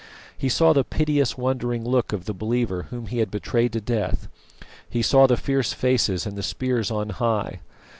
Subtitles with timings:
[0.35, 4.29] He saw the piteous wondering look of the believer whom he had betrayed to death;
[4.89, 7.59] he saw the fierce faces and the spears on high.